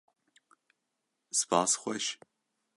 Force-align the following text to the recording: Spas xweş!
Spas 1.39 1.71
xweş! 1.81 2.05